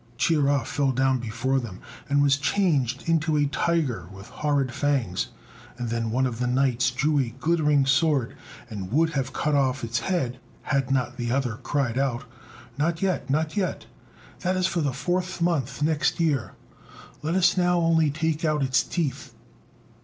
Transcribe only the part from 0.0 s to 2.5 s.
Chia fell down before them, and was